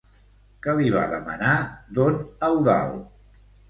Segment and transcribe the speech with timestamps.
[0.69, 1.53] Què li va demanar
[2.01, 2.21] don
[2.53, 3.09] Eudald?